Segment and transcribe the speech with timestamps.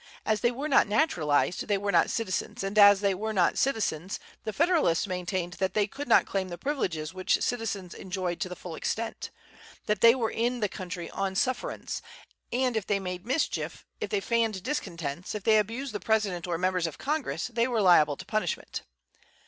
[0.25, 4.19] As they were not naturalized, they were not citizens; and as they were not citizens,
[4.45, 8.55] the Federalists maintained that they could not claim the privileges which citizens enjoyed to the
[8.55, 9.29] full extent,
[9.85, 12.01] that they were in the country on sufferance,
[12.51, 16.55] and if they made mischief, if they fanned discontents, if they abused the President or
[16.55, 18.81] the members of Congress, they were liable to punishment.